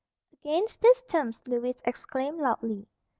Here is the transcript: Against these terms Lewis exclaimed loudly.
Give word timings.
Against 0.33 0.81
these 0.81 1.03
terms 1.03 1.43
Lewis 1.45 1.77
exclaimed 1.85 2.39
loudly. 2.39 2.87